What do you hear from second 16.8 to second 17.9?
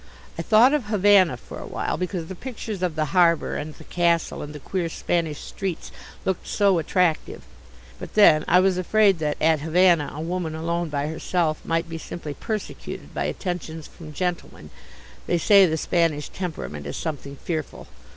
is something fearful.